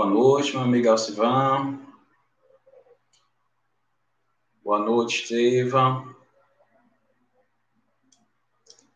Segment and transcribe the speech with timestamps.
[0.00, 1.78] Boa noite, meu amigo Alcivan.
[4.64, 6.16] Boa noite, Estevam.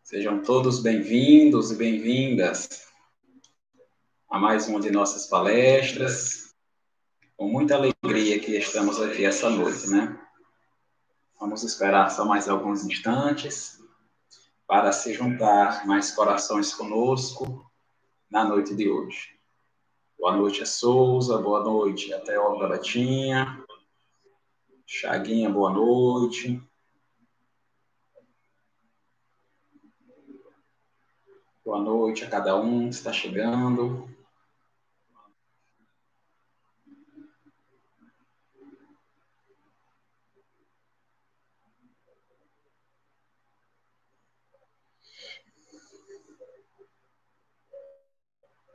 [0.01, 2.87] Sejam todos bem-vindos e bem-vindas
[4.27, 6.55] a mais uma de nossas palestras.
[7.37, 10.19] Com muita alegria que estamos aqui essa noite, né?
[11.39, 13.79] Vamos esperar só mais alguns instantes
[14.65, 17.71] para se juntar mais corações conosco
[18.27, 19.34] na noite de hoje.
[20.17, 23.63] Boa noite a Souza, boa noite a Teóloga Batinha,
[24.87, 26.61] Chaguinha, boa noite.
[31.65, 34.07] Boa noite a cada um que está chegando.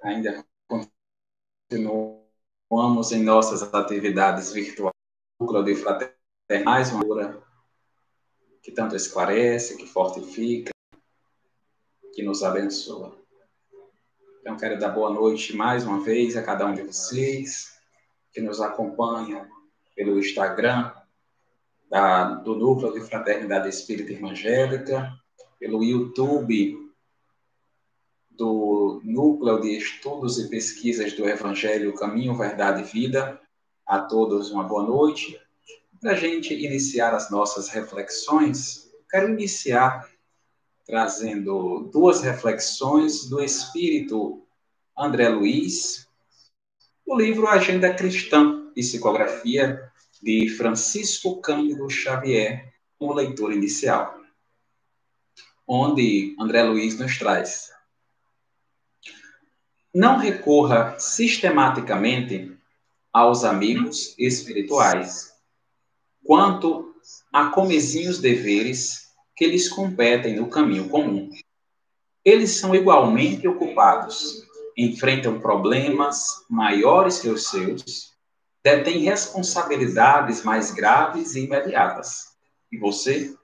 [0.03, 0.45] Ainda
[1.71, 4.93] continuamos em nossas atividades virtuais.
[5.41, 7.41] Núcleo de Fraternidade, mais uma hora
[8.61, 10.73] que tanto esclarece, que fortifica,
[12.13, 13.17] que nos abençoa.
[14.41, 17.79] Então, quero dar boa noite mais uma vez a cada um de vocês
[18.33, 19.47] que nos acompanham
[19.95, 20.93] pelo Instagram
[21.89, 25.13] da, do Núcleo de Fraternidade Espírita Evangélica,
[25.59, 26.90] pelo YouTube
[28.41, 33.39] do Núcleo de Estudos e Pesquisas do Evangelho Caminho, Verdade e Vida.
[33.87, 35.39] A todos uma boa noite.
[36.01, 40.09] Para a gente iniciar as nossas reflexões, quero iniciar
[40.87, 44.43] trazendo duas reflexões do espírito
[44.97, 46.09] André Luiz,
[47.05, 54.19] o livro Agenda Cristã, psicografia de Francisco Cândido Xavier, como leitor inicial,
[55.69, 57.69] onde André Luiz nos traz
[59.95, 62.57] não recorra sistematicamente
[63.13, 65.33] aos amigos espirituais,
[66.25, 66.95] quanto
[67.33, 71.29] a comezinhos deveres que lhes competem no caminho comum.
[72.25, 74.47] Eles são igualmente ocupados,
[74.77, 78.13] enfrentam problemas maiores que os seus,
[78.63, 82.37] detêm responsabilidades mais graves e imediatas.
[82.71, 83.35] E você,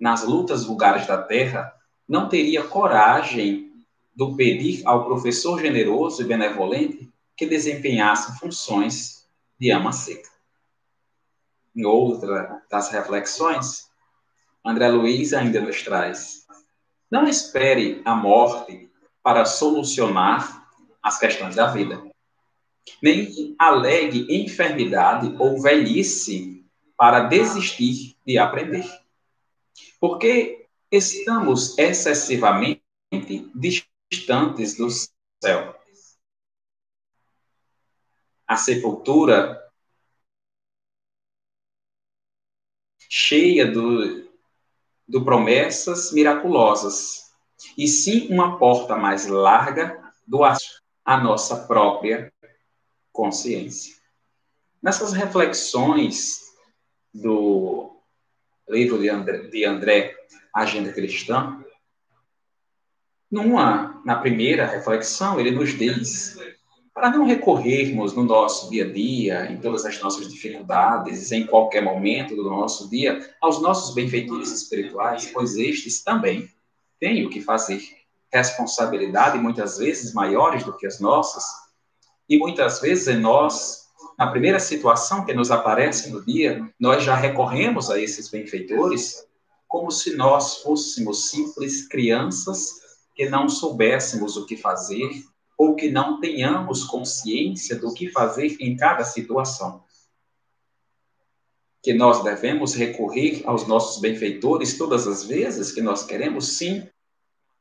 [0.00, 1.72] nas lutas vulgares da terra,
[2.08, 3.75] não teria coragem
[4.16, 9.28] do pedir ao professor generoso e benevolente que desempenhasse funções
[9.60, 10.30] de ama seca.
[11.76, 13.90] Em outra das reflexões,
[14.64, 16.46] André Luiz ainda nos traz:
[17.10, 18.90] não espere a morte
[19.22, 20.66] para solucionar
[21.02, 22.02] as questões da vida,
[23.02, 26.64] nem alegue enfermidade ou velhice
[26.96, 28.86] para desistir de aprender.
[30.00, 32.80] Porque estamos excessivamente
[33.54, 33.95] distantes
[34.76, 34.88] do
[35.42, 35.74] céu.
[38.46, 39.62] A sepultura
[43.08, 44.30] cheia do,
[45.06, 47.26] do promessas miraculosas,
[47.76, 50.44] e sim uma porta mais larga do
[51.04, 52.32] a nossa própria
[53.12, 53.96] consciência.
[54.82, 56.40] Nessas reflexões
[57.12, 57.98] do
[58.68, 60.16] livro de André, de André
[60.54, 61.64] Agenda Cristã,
[63.30, 66.36] numa, na primeira reflexão, ele nos diz
[66.96, 71.82] para não recorrermos no nosso dia a dia, em todas as nossas dificuldades, em qualquer
[71.82, 76.48] momento do nosso dia, aos nossos benfeitores espirituais, pois estes também
[76.98, 77.82] têm o que fazer.
[78.32, 81.44] Responsabilidade muitas vezes maiores do que as nossas,
[82.26, 83.88] e muitas vezes em nós,
[84.18, 89.26] na primeira situação que nos aparece no dia, nós já recorremos a esses benfeitores
[89.68, 92.85] como se nós fôssemos simples crianças
[93.16, 95.24] que não soubéssemos o que fazer
[95.56, 99.82] ou que não tenhamos consciência do que fazer em cada situação.
[101.82, 106.86] Que nós devemos recorrer aos nossos benfeitores todas as vezes que nós queremos, sim,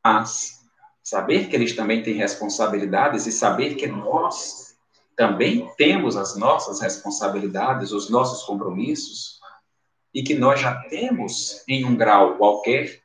[0.04, 0.60] mas
[1.02, 4.76] saber que eles também têm responsabilidades e saber que nós
[5.16, 9.40] também temos as nossas responsabilidades, os nossos compromissos,
[10.14, 13.05] e que nós já temos, em um grau qualquer,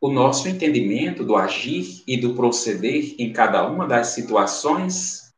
[0.00, 5.34] o nosso entendimento do agir e do proceder em cada uma das situações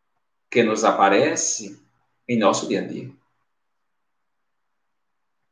[0.50, 1.80] que nos aparece
[2.28, 3.10] em nosso dia a dia.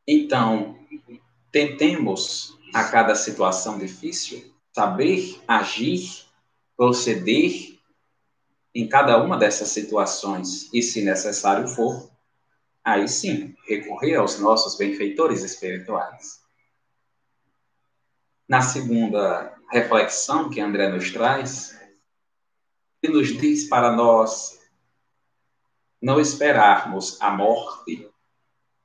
[0.06, 0.78] Então,
[1.50, 6.26] tentemos a cada situação difícil saber agir,
[6.76, 7.78] proceder
[8.74, 12.10] em cada uma dessas situações e, se necessário for,
[12.84, 16.45] aí sim, recorrer aos nossos benfeitores espirituais.
[18.48, 21.76] Na segunda reflexão que André nos traz,
[23.02, 24.60] que nos diz para nós
[26.00, 28.08] não esperarmos a morte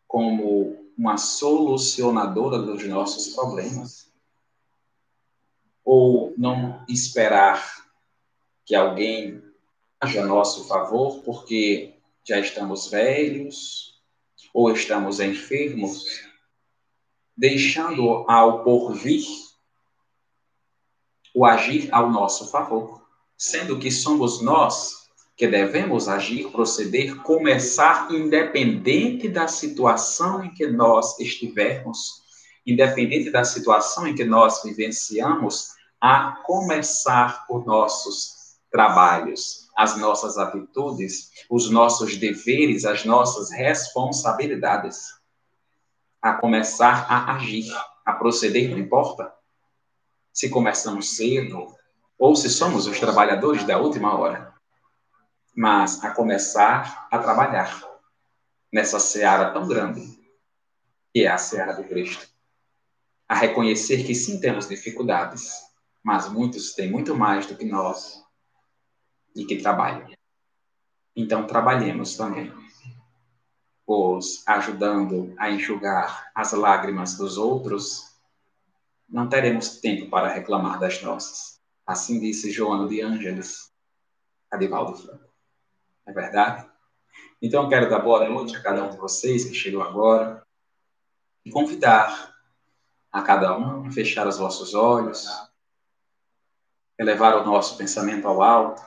[0.07, 4.11] como uma solucionadora dos nossos problemas,
[5.85, 7.85] ou não esperar
[8.65, 9.43] que alguém
[9.99, 11.93] haja a nosso favor porque
[12.23, 14.01] já estamos velhos
[14.53, 16.05] ou estamos enfermos,
[17.37, 19.50] deixando ao porvir
[21.33, 23.01] o agir ao nosso favor,
[23.37, 25.01] sendo que somos nós
[25.35, 32.21] que devemos agir, proceder, começar, independente da situação em que nós estivermos,
[32.65, 35.69] independente da situação em que nós vivenciamos,
[35.99, 45.07] a começar por nossos trabalhos, as nossas atitudes, os nossos deveres, as nossas responsabilidades,
[46.21, 47.65] a começar a agir,
[48.05, 49.40] a proceder, não importa
[50.33, 51.67] se começamos cedo
[52.17, 54.53] ou se somos os trabalhadores da última hora,
[55.55, 57.83] mas a começar a trabalhar
[58.71, 60.01] nessa seara tão grande
[61.13, 62.29] que é a seara do Cristo.
[63.27, 65.51] A reconhecer que sim temos dificuldades,
[66.03, 68.23] mas muitos têm muito mais do que nós
[69.35, 70.09] e que trabalham.
[71.15, 72.53] Então trabalhemos também,
[73.85, 78.10] pois ajudando a enxugar as lágrimas dos outros,
[79.11, 81.59] não teremos tempo para reclamar das nossas.
[81.85, 83.71] Assim disse Joana de Ângeles,
[84.49, 85.29] Adivaldo Franco.
[86.07, 86.69] É verdade?
[87.41, 90.45] Então, quero dar boa noite a cada um de vocês que chegou agora
[91.43, 92.33] e convidar
[93.11, 95.27] a cada um a fechar os vossos olhos,
[96.97, 98.81] elevar o nosso pensamento ao alto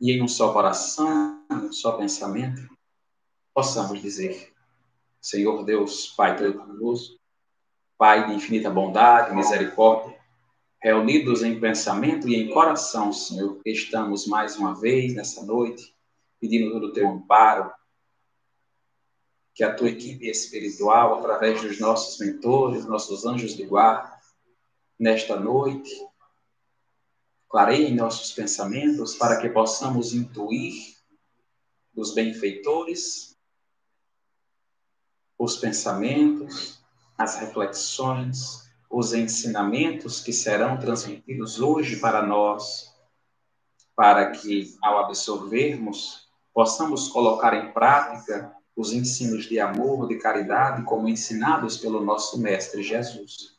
[0.00, 2.68] e em um só coração, um só pensamento,
[3.54, 4.52] possamos dizer:
[5.20, 7.20] Senhor Deus, Pai Todo-Poderoso,
[7.98, 10.18] Pai de infinita bondade, misericórdia,
[10.82, 15.96] reunidos em pensamento e em coração, Senhor, estamos mais uma vez nessa noite
[16.38, 17.72] pedindo todo o teu amparo,
[19.54, 24.14] que a tua equipe espiritual, através dos nossos mentores, nossos anjos de guarda,
[24.98, 25.90] nesta noite,
[27.48, 30.94] clareie nossos pensamentos para que possamos intuir
[31.94, 33.34] os benfeitores,
[35.38, 36.84] os pensamentos,
[37.18, 42.94] as reflexões, os ensinamentos que serão transmitidos hoje para nós,
[43.94, 51.08] para que, ao absorvermos, possamos colocar em prática os ensinos de amor, de caridade, como
[51.08, 53.56] ensinados pelo nosso Mestre Jesus.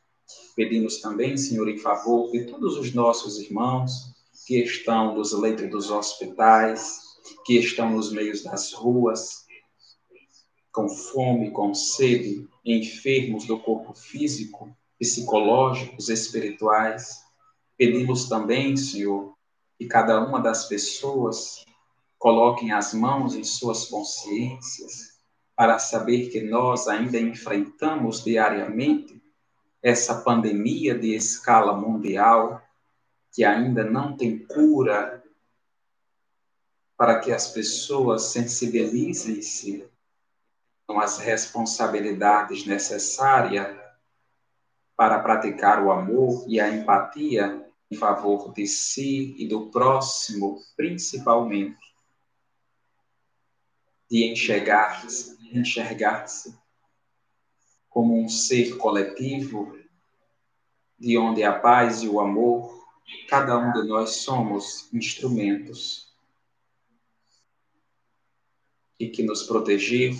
[0.56, 4.16] Pedimos também, Senhor, em favor de todos os nossos irmãos
[4.46, 7.00] que estão nos leitos dos hospitais,
[7.46, 9.46] que estão nos meios das ruas,
[10.72, 17.24] com fome, com sede, enfermos do corpo físico, psicológicos, espirituais.
[17.78, 19.36] Pedimos também, Senhor,
[19.78, 21.64] que cada uma das pessoas
[22.18, 25.18] coloquem as mãos em suas consciências
[25.56, 29.22] para saber que nós ainda enfrentamos diariamente
[29.82, 32.62] essa pandemia de escala mundial
[33.32, 35.24] que ainda não tem cura
[36.98, 39.88] para que as pessoas sensibilizem-se
[40.88, 43.78] com as responsabilidades necessárias
[44.96, 51.78] para praticar o amor e a empatia em favor de si e do próximo, principalmente,
[54.10, 56.58] de enxergar-se, enxergar-se
[57.90, 59.78] como um ser coletivo,
[60.98, 62.88] de onde a paz e o amor,
[63.28, 66.08] cada um de nós somos instrumentos.
[69.00, 70.16] E que nos proteger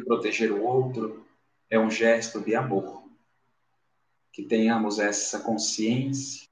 [0.00, 1.26] e proteger o outro
[1.68, 3.04] é um gesto de amor.
[4.32, 6.48] Que tenhamos essa consciência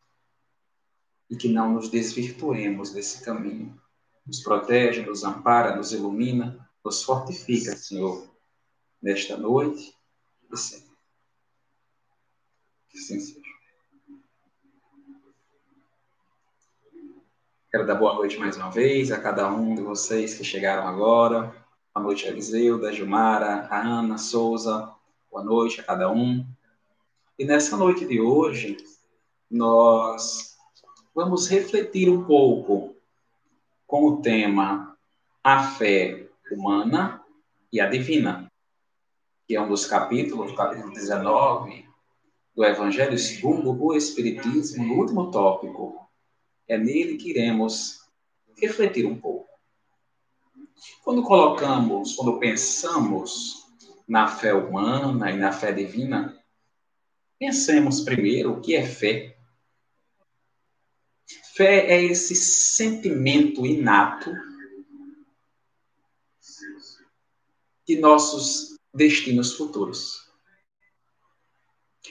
[1.31, 3.81] e que não nos desvirtuemos desse caminho.
[4.26, 8.28] Nos protege, nos ampara, nos ilumina, nos fortifica, Senhor,
[9.00, 9.95] nesta noite
[10.52, 10.97] e sempre.
[12.90, 13.49] Que assim seja.
[17.71, 21.55] Quero dar boa noite mais uma vez a cada um de vocês que chegaram agora.
[21.99, 24.95] Boa noite, Eliseu, da Gilmara, a Ana Souza.
[25.28, 26.47] Boa noite a cada um.
[27.37, 28.76] E nessa noite de hoje,
[29.50, 30.57] nós
[31.12, 32.95] vamos refletir um pouco
[33.85, 34.97] com o tema
[35.43, 37.21] A Fé Humana
[37.73, 38.49] e a Divina,
[39.49, 41.85] que é um dos capítulos, capítulo 19
[42.55, 46.09] do Evangelho segundo o Espiritismo, no último tópico.
[46.69, 48.09] É nele que iremos
[48.57, 49.48] refletir um pouco.
[51.02, 53.66] Quando colocamos, quando pensamos
[54.06, 56.38] na fé humana e na fé divina,
[57.38, 59.37] pensemos primeiro o que é fé.
[61.54, 64.30] Fé é esse sentimento inato
[67.87, 70.30] de nossos destinos futuros.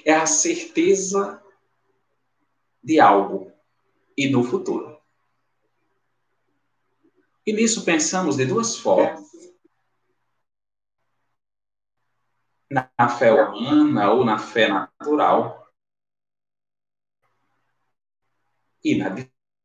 [0.04, 1.42] É a certeza
[2.84, 3.52] de algo
[4.18, 4.97] e do futuro.
[7.48, 9.26] E nisso pensamos de duas formas.
[12.70, 15.72] Na fé humana ou na fé natural.
[18.84, 19.16] E na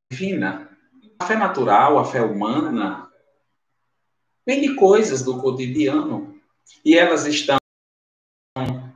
[0.09, 0.71] divina.
[1.19, 3.13] A fé natural, a fé humana,
[4.47, 6.41] vem de coisas do cotidiano.
[6.85, 7.59] E elas estão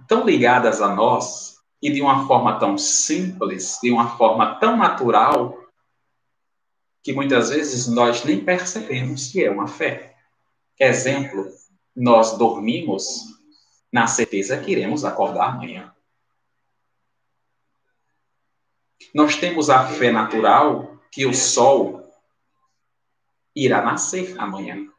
[0.07, 5.66] tão ligadas a nós e de uma forma tão simples, de uma forma tão natural,
[7.07, 10.17] que muitas vezes nós nem percebemos que é uma fé.
[10.77, 11.47] Exemplo,
[11.95, 13.21] nós dormimos
[13.93, 15.95] na certeza que iremos acordar amanhã.
[19.15, 22.13] Nós temos a fé natural que o sol
[23.55, 24.93] irá nascer amanhã.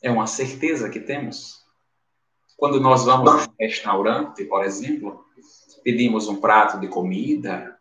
[0.00, 1.60] É uma certeza que temos.
[2.56, 5.26] Quando nós vamos a um restaurante, por exemplo,
[5.82, 7.73] pedimos um prato de comida,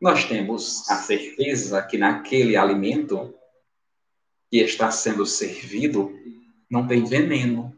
[0.00, 3.34] nós temos a certeza que naquele alimento
[4.50, 6.12] que está sendo servido
[6.70, 7.74] não tem veneno.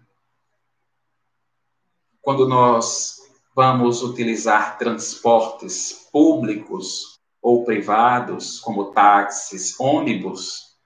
[2.20, 3.18] Quando nós
[3.54, 10.76] vamos utilizar transportes públicos ou privados, como táxis, ônibus,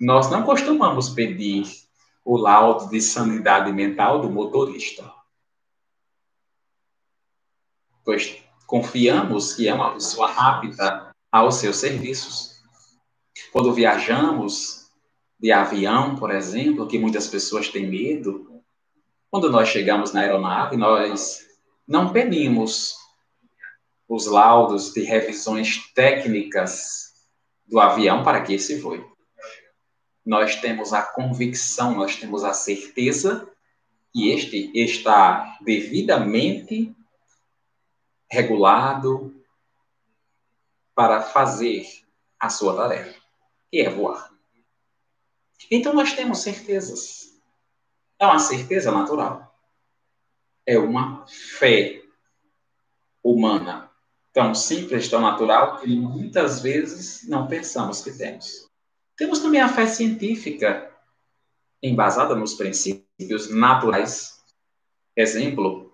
[0.00, 1.66] nós não costumamos pedir
[2.24, 5.12] o laudo de sanidade mental do motorista.
[8.02, 12.62] Pois confiamos que é uma pessoa apta aos seus serviços.
[13.52, 14.88] Quando viajamos
[15.40, 18.62] de avião, por exemplo, que muitas pessoas têm medo,
[19.28, 21.40] quando nós chegamos na aeronave, nós
[21.86, 22.94] não pedimos
[24.08, 27.10] os laudos de revisões técnicas
[27.66, 29.04] do avião para que esse voe.
[30.24, 33.50] Nós temos a convicção, nós temos a certeza
[34.12, 36.94] que este está devidamente
[38.30, 39.34] regulado
[40.94, 41.86] para fazer
[42.38, 43.18] a sua tarefa,
[43.70, 44.30] que é voar.
[45.70, 47.40] Então nós temos certezas.
[48.18, 49.54] É uma certeza natural.
[50.66, 52.02] É uma fé
[53.22, 53.90] humana
[54.32, 58.68] tão simples, tão natural, que muitas vezes não pensamos que temos.
[59.16, 60.90] Temos também a fé científica,
[61.82, 64.40] embasada nos princípios naturais.
[65.16, 65.89] Exemplo,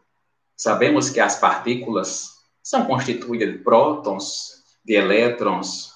[0.56, 5.92] Sabemos que as partículas são constituídas de prótons, de elétrons,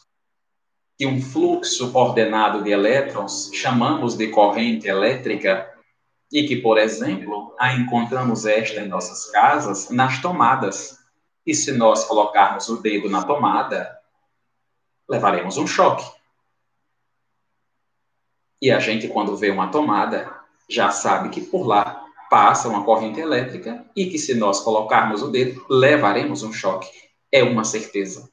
[0.98, 5.66] que um fluxo ordenado de elétrons chamamos de corrente elétrica
[6.30, 10.98] e que, por exemplo, a encontramos esta em nossas casas nas tomadas.
[11.46, 13.98] E se nós colocarmos o dedo na tomada,
[15.08, 16.04] levaremos um choque.
[18.60, 20.38] E a gente, quando vê uma tomada,
[20.68, 21.99] já sabe que por lá
[22.30, 26.88] passa uma corrente elétrica e que, se nós colocarmos o dedo, levaremos um choque.
[27.30, 28.30] É uma certeza.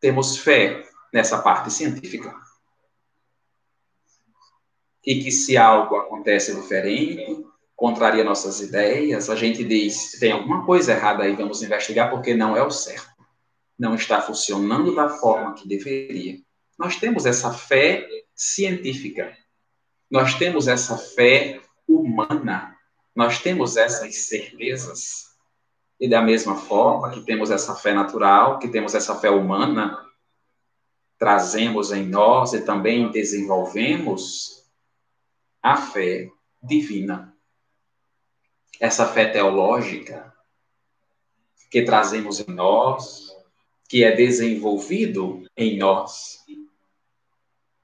[0.00, 2.32] Temos fé nessa parte científica.
[5.04, 10.92] E que, se algo acontece diferente, contraria nossas ideias, a gente diz: tem alguma coisa
[10.92, 13.18] errada aí, vamos investigar, porque não é o certo.
[13.76, 16.38] Não está funcionando da forma que deveria.
[16.78, 19.36] Nós temos essa fé científica.
[20.08, 22.76] Nós temos essa fé humana.
[23.14, 25.28] Nós temos essas certezas.
[25.98, 30.06] E da mesma forma que temos essa fé natural, que temos essa fé humana,
[31.18, 34.64] trazemos em nós e também desenvolvemos
[35.60, 36.30] a fé
[36.62, 37.36] divina.
[38.78, 40.32] Essa fé teológica
[41.68, 43.28] que trazemos em nós,
[43.88, 46.44] que é desenvolvido em nós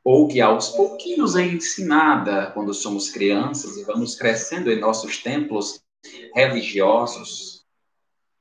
[0.05, 5.83] ou que aos pouquinhos é ensinada quando somos crianças e vamos crescendo em nossos templos
[6.35, 7.65] religiosos,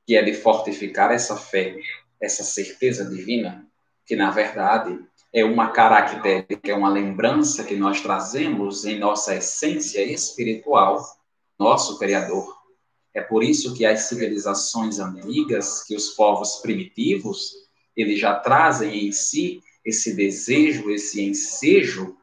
[0.06, 1.74] que é de fortificar essa fé,
[2.20, 3.66] essa certeza divina,
[4.04, 5.00] que na verdade
[5.32, 11.02] é uma característica, é uma lembrança que nós trazemos em nossa essência espiritual,
[11.58, 12.54] nosso Criador.
[13.14, 17.54] É por isso que as civilizações antigas, que os povos primitivos,
[17.96, 22.16] eles já trazem em si esse desejo, esse ensejo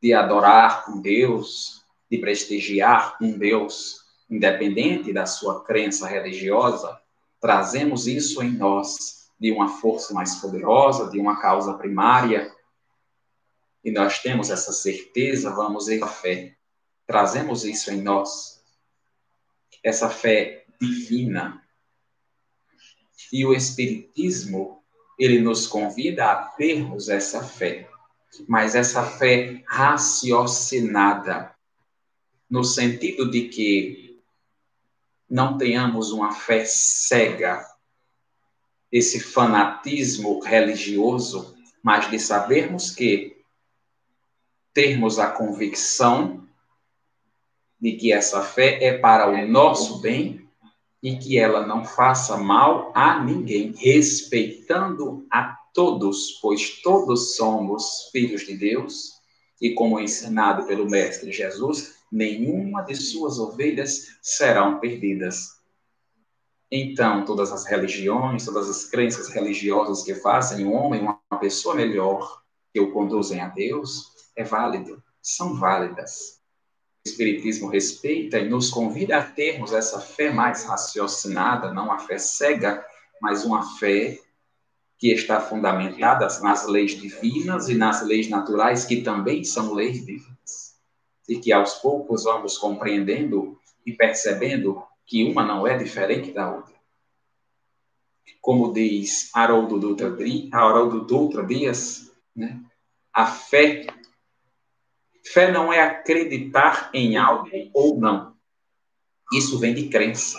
[0.00, 7.00] de adorar um Deus, de prestigiar um Deus, independente da sua crença religiosa,
[7.40, 12.54] trazemos isso em nós de uma força mais poderosa, de uma causa primária.
[13.84, 16.56] E nós temos essa certeza, vamos em fé.
[17.06, 18.62] Trazemos isso em nós.
[19.82, 21.60] Essa fé divina.
[23.32, 24.81] E o Espiritismo,
[25.22, 27.88] ele nos convida a termos essa fé,
[28.48, 31.54] mas essa fé raciocinada,
[32.50, 34.20] no sentido de que
[35.30, 37.64] não tenhamos uma fé cega,
[38.90, 43.44] esse fanatismo religioso, mas de sabermos que
[44.74, 46.48] termos a convicção
[47.80, 50.41] de que essa fé é para o nosso bem
[51.02, 58.42] e que ela não faça mal a ninguém, respeitando a todos, pois todos somos filhos
[58.42, 59.20] de Deus,
[59.60, 65.60] e como ensinado pelo Mestre Jesus, nenhuma de suas ovelhas serão perdidas.
[66.70, 72.42] Então, todas as religiões, todas as crenças religiosas que fazem o homem uma pessoa melhor,
[72.72, 76.41] que o conduzem a Deus, é válido, são válidas.
[77.04, 82.84] Espiritismo respeita e nos convida a termos essa fé mais raciocinada, não a fé cega,
[83.20, 84.20] mas uma fé
[84.98, 90.76] que está fundamentada nas leis divinas e nas leis naturais, que também são leis divinas.
[91.28, 96.72] E que aos poucos vamos compreendendo e percebendo que uma não é diferente da outra.
[98.40, 100.16] Como diz Haroldo Dutra,
[100.52, 102.60] Haroldo Dias, né?
[103.12, 103.86] a fé
[105.32, 108.36] Fé não é acreditar em algo ou não.
[109.32, 110.38] Isso vem de crença.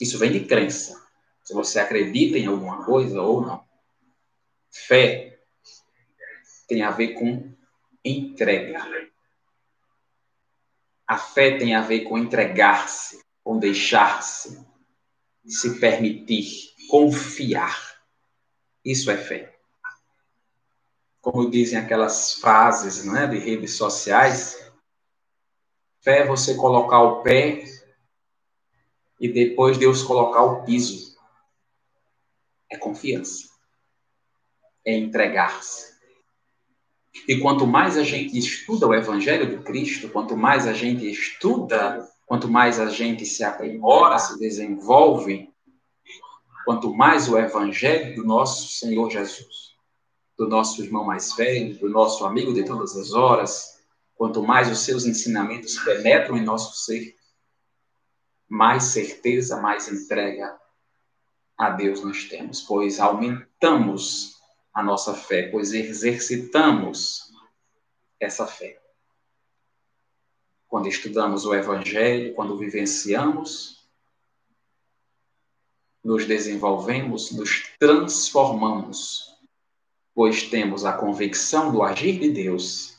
[0.00, 1.04] Isso vem de crença.
[1.42, 3.66] Se você acredita em alguma coisa ou não.
[4.70, 5.40] Fé
[6.68, 7.52] tem a ver com
[8.04, 8.86] entrega.
[11.08, 14.64] A fé tem a ver com entregar-se, com deixar-se,
[15.44, 18.00] se permitir, confiar.
[18.84, 19.55] Isso é fé
[21.26, 24.64] como dizem aquelas frases né, de redes sociais,
[26.00, 27.64] fé é você colocar o pé
[29.18, 31.16] e depois Deus colocar o piso.
[32.70, 33.48] É confiança.
[34.84, 35.96] É entregar-se.
[37.26, 42.08] E quanto mais a gente estuda o Evangelho do Cristo, quanto mais a gente estuda,
[42.24, 45.52] quanto mais a gente se aprimora, se desenvolve,
[46.64, 49.65] quanto mais o Evangelho do nosso Senhor Jesus
[50.36, 53.80] do nosso irmão mais velho, do nosso amigo de todas as horas,
[54.14, 57.16] quanto mais os seus ensinamentos penetram em nosso ser,
[58.48, 60.58] mais certeza, mais entrega
[61.56, 64.36] a Deus nós temos, pois aumentamos
[64.74, 67.32] a nossa fé, pois exercitamos
[68.20, 68.80] essa fé.
[70.68, 73.88] Quando estudamos o Evangelho, quando vivenciamos,
[76.04, 79.35] nos desenvolvemos, nos transformamos
[80.16, 82.98] pois temos a convicção do agir de Deus,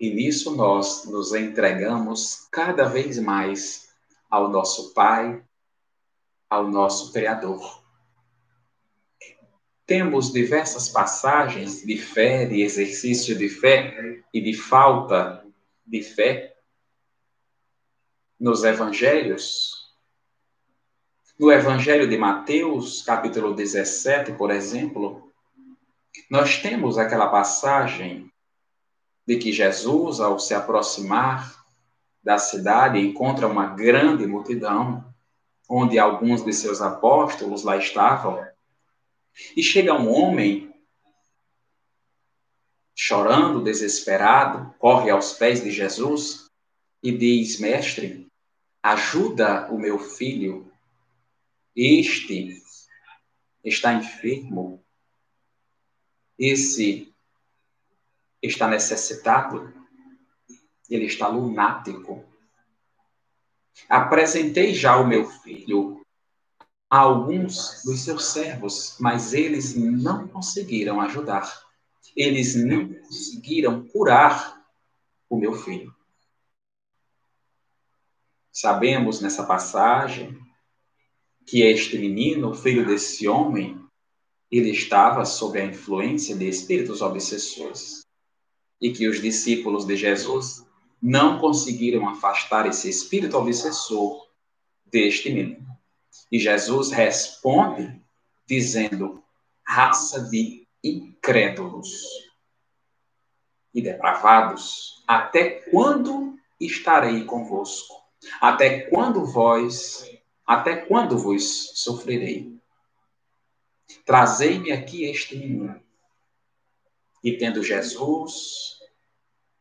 [0.00, 3.90] e nisso nós nos entregamos cada vez mais
[4.30, 5.44] ao nosso Pai,
[6.48, 7.84] ao nosso Criador.
[9.84, 15.46] Temos diversas passagens de fé, de exercício de fé e de falta
[15.86, 16.56] de fé
[18.40, 19.94] nos evangelhos.
[21.38, 25.25] No Evangelho de Mateus, capítulo 17, por exemplo,
[26.30, 28.30] nós temos aquela passagem
[29.26, 31.64] de que Jesus, ao se aproximar
[32.22, 35.04] da cidade, encontra uma grande multidão,
[35.68, 38.44] onde alguns de seus apóstolos lá estavam,
[39.56, 40.72] e chega um homem
[42.94, 46.46] chorando, desesperado, corre aos pés de Jesus
[47.02, 48.26] e diz: Mestre,
[48.82, 50.72] ajuda o meu filho,
[51.74, 52.62] este
[53.62, 54.85] está enfermo
[56.38, 57.14] esse
[58.42, 59.72] está necessitado,
[60.88, 62.24] ele está lunático.
[63.88, 66.04] Apresentei já o meu filho
[66.88, 71.64] a alguns dos seus servos, mas eles não conseguiram ajudar.
[72.14, 74.64] Eles não conseguiram curar
[75.28, 75.94] o meu filho.
[78.52, 80.38] Sabemos nessa passagem
[81.44, 83.85] que este menino, filho desse homem,
[84.50, 88.04] ele estava sob a influência de espíritos obsessores
[88.80, 90.66] e que os discípulos de Jesus
[91.02, 94.28] não conseguiram afastar esse espírito obsessor
[94.84, 95.66] deste menino.
[96.30, 98.00] E Jesus responde
[98.46, 99.22] dizendo:
[99.64, 102.02] raça de incrédulos
[103.74, 107.94] e depravados, até quando estarei convosco?
[108.40, 110.10] Até quando vós,
[110.46, 112.55] até quando vos sofrerei?
[114.04, 115.80] Trazei-me aqui este menino.
[117.22, 118.78] E tendo Jesus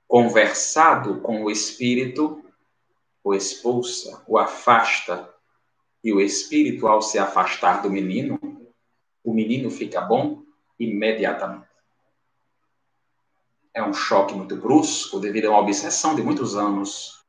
[0.08, 2.44] conversado com o espírito,
[3.24, 5.34] o expulsa, o afasta
[6.04, 8.40] E o espírito, ao se afastar do menino,
[9.24, 10.44] o menino fica bom
[10.80, 11.68] imediatamente.
[13.74, 17.26] É um choque muito brusco devido a uma obsessão de muitos anos.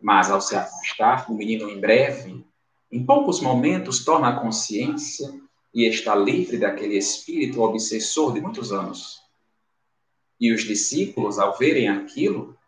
[0.00, 2.44] Mas ao se afastar, o menino em breve,
[2.90, 5.47] em poucos momentos, torna a consciência
[5.78, 9.20] e está livre daquele espírito obsessor de muitos anos.
[10.40, 12.58] E os discípulos, ao verem aquilo,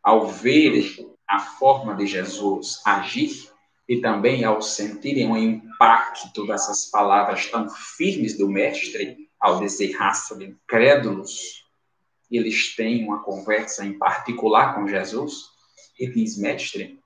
[0.00, 3.50] ao verem a forma de Jesus agir,
[3.88, 10.36] e também ao sentirem o impacto dessas palavras tão firmes do Mestre, ao dizer raça
[10.36, 11.66] de incrédulos,
[12.30, 15.46] eles têm uma conversa em particular com Jesus
[15.98, 17.00] e diz, Mestre,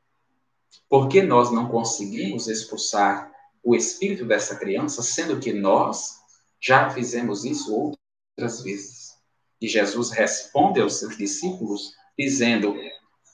[0.90, 6.18] por que nós não conseguimos expulsar o espírito dessa criança, sendo que nós
[6.60, 9.16] já fizemos isso outras vezes?
[9.60, 12.76] E Jesus responde aos seus discípulos, dizendo: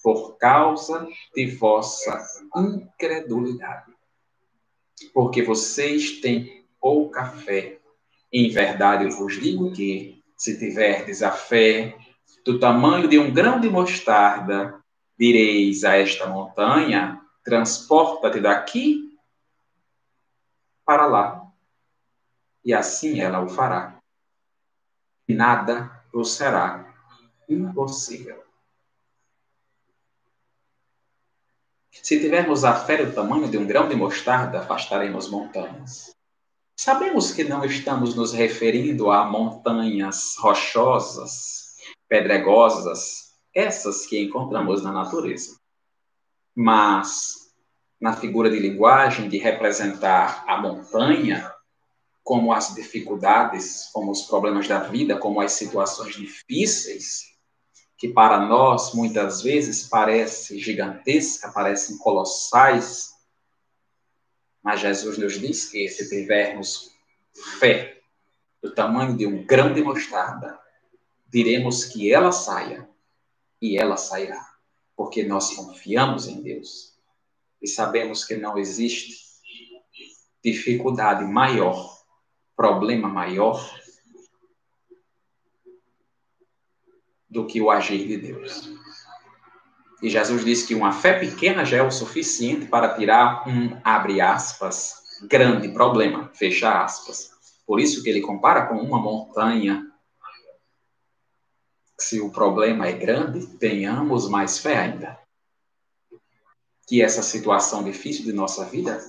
[0.04, 2.22] por causa de vossa
[2.54, 3.90] incredulidade.
[5.14, 7.78] Porque vocês têm pouca fé.
[8.30, 11.96] Em verdade, eu vos digo que, se tiverdes a fé
[12.44, 14.78] do tamanho de um grão de mostarda,
[15.18, 19.03] direis a esta montanha: transporta-te daqui
[20.84, 21.52] para lá.
[22.64, 23.98] E assim ela o fará.
[25.28, 26.92] Nada vos será
[27.48, 28.42] impossível.
[31.90, 36.14] Se tivermos a fé do tamanho de um grão de mostarda, afastaremos montanhas.
[36.76, 41.76] Sabemos que não estamos nos referindo a montanhas rochosas,
[42.08, 45.56] pedregosas, essas que encontramos na natureza.
[46.54, 47.43] Mas,
[48.00, 51.52] na figura de linguagem de representar a montanha,
[52.22, 57.34] como as dificuldades, como os problemas da vida, como as situações difíceis,
[57.96, 63.10] que para nós muitas vezes parece gigantesca, parecem colossais,
[64.62, 66.90] mas Jesus nos diz que se tivermos
[67.58, 68.00] fé
[68.62, 70.58] do tamanho de um grão de mostarda,
[71.28, 72.88] diremos que ela saia
[73.60, 74.54] e ela sairá,
[74.96, 76.93] porque nós confiamos em Deus
[77.64, 79.16] e sabemos que não existe
[80.44, 81.98] dificuldade maior,
[82.54, 83.74] problema maior
[87.26, 88.70] do que o agir de Deus.
[90.02, 94.20] E Jesus disse que uma fé pequena já é o suficiente para tirar um, abre
[94.20, 97.30] aspas, grande problema, fecha aspas.
[97.66, 99.90] Por isso que ele compara com uma montanha.
[101.98, 105.23] Se o problema é grande, tenhamos mais fé ainda.
[106.86, 109.02] Que essa situação difícil de nossa vida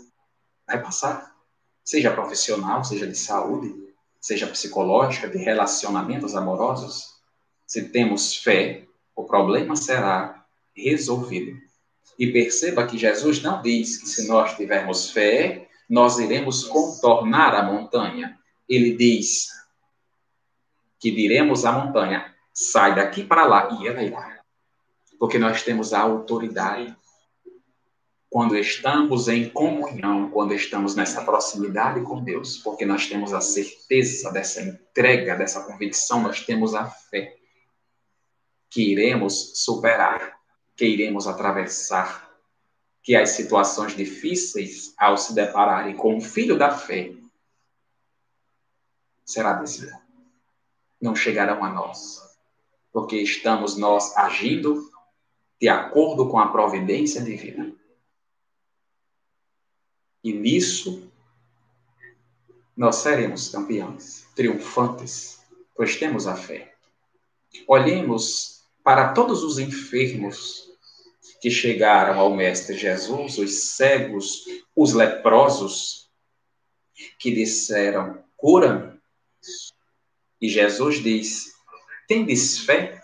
[0.65, 1.35] vai passar.
[1.83, 3.73] Seja profissional, seja de saúde,
[4.19, 7.15] seja psicológica, de relacionamentos amorosos
[7.65, 8.85] se temos fé,
[9.15, 11.57] o problema será resolvido.
[12.17, 17.63] E perceba que Jesus não diz que se nós tivermos fé, nós iremos contornar a
[17.63, 18.39] montanha.
[18.69, 19.47] Ele diz
[20.99, 24.39] que diremos à montanha: sai daqui para lá, e ela irá.
[25.19, 26.95] Porque nós temos a autoridade.
[28.35, 34.29] Quando estamos em comunhão, quando estamos nessa proximidade com Deus, porque nós temos a certeza
[34.29, 37.37] dessa entrega, dessa convicção, nós temos a fé
[38.69, 40.37] que iremos superar,
[40.75, 42.29] que iremos atravessar,
[43.01, 47.13] que as situações difíceis, ao se depararem com o filho da fé,
[49.23, 50.03] será desviado.
[50.99, 52.19] Não chegarão a nós,
[52.91, 54.91] porque estamos nós agindo
[55.57, 57.73] de acordo com a providência divina.
[60.25, 61.07] E nisso
[62.75, 65.39] nós seremos campeões, triunfantes,
[65.75, 66.73] pois temos a fé.
[67.67, 70.67] Olhemos para todos os enfermos
[71.39, 76.09] que chegaram ao Mestre Jesus, os cegos, os leprosos,
[77.19, 78.99] que disseram: cura-me.
[80.41, 81.53] E Jesus diz:
[82.07, 82.99] Tendes fé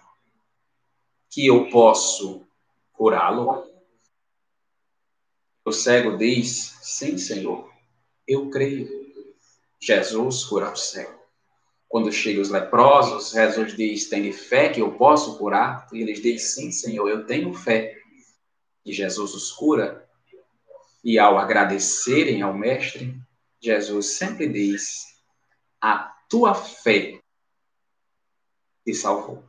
[1.29, 2.47] que eu posso
[2.91, 3.70] curá-lo?
[5.63, 7.71] O cego diz: Sim, Senhor,
[8.27, 8.89] eu creio.
[9.79, 11.19] Jesus cura o cego.
[11.87, 15.87] Quando chegam os leprosos, Jesus diz: Tem fé que eu posso curar?
[15.91, 17.97] E eles dizem: Sim, Senhor, eu tenho fé.
[18.85, 20.07] E Jesus os cura.
[21.03, 23.19] E ao agradecerem ao Mestre,
[23.59, 25.03] Jesus sempre diz:
[25.81, 27.19] A tua fé
[28.85, 29.43] te salvou.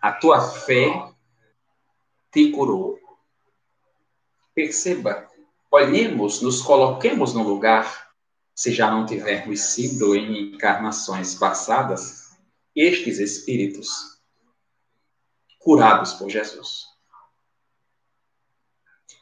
[0.00, 1.12] A tua fé
[2.32, 2.99] te curou.
[4.60, 5.26] Perceba,
[5.70, 8.10] olhemos, nos coloquemos no lugar
[8.54, 12.36] se já não tivermos sido em encarnações passadas,
[12.76, 14.20] estes espíritos
[15.58, 16.88] curados por Jesus.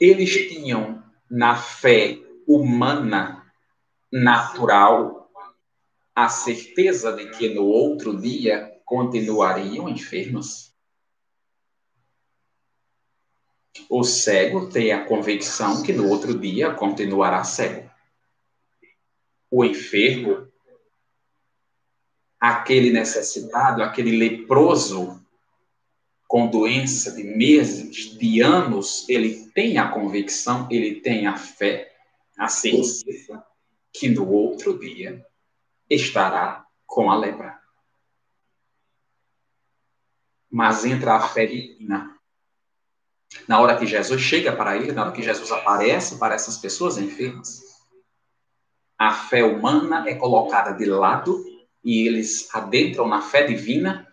[0.00, 3.48] Eles tinham na fé humana,
[4.10, 5.30] natural,
[6.16, 10.67] a certeza de que no outro dia continuariam enfermos?
[13.88, 17.90] O cego tem a convicção que no outro dia continuará cego.
[19.50, 20.46] O enfermo,
[22.38, 25.24] aquele necessitado, aquele leproso
[26.26, 31.90] com doença de meses, de anos, ele tem a convicção, ele tem a fé,
[32.36, 33.42] a certeza
[33.92, 35.26] que no outro dia
[35.88, 37.58] estará com a lepra.
[40.50, 42.17] Mas entra a fé divina
[43.46, 46.98] na hora que Jesus chega para ele, na hora que Jesus aparece para essas pessoas
[46.98, 47.62] enfermas,
[48.98, 51.44] a fé humana é colocada de lado
[51.84, 54.06] e eles adentram na fé divina.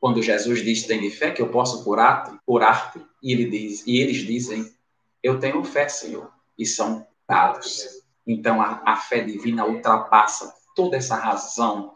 [0.00, 4.18] Quando Jesus diz: "Tem fé que eu posso curar-te", curar-te, e ele diz, e eles
[4.18, 4.74] dizem:
[5.22, 8.02] "Eu tenho fé, Senhor", e são curados.
[8.26, 11.92] Então a, a fé divina ultrapassa toda essa razão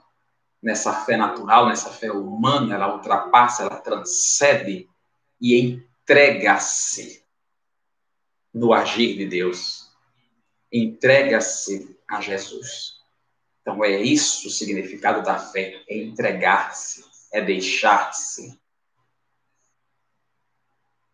[0.62, 4.88] nessa fé natural, nessa fé humana, ela ultrapassa, ela transcende
[5.40, 7.25] e entrega-se
[8.55, 9.90] no agir de Deus.
[10.73, 13.01] Entrega-se a Jesus.
[13.61, 18.57] Então é isso o significado da fé, é entregar-se, é deixar-se.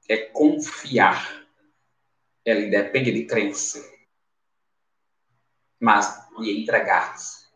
[0.07, 1.47] É confiar.
[2.45, 3.83] Ela independe de crença.
[5.81, 7.47] Mas e entregar-se.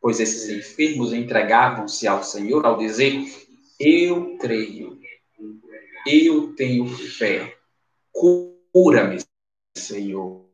[0.00, 3.12] Pois esses enfermos entregavam-se ao Senhor ao dizer:
[3.78, 4.99] Eu creio
[6.06, 7.56] eu tenho fé.
[8.12, 9.18] Cura-me,
[9.76, 10.48] Senhor.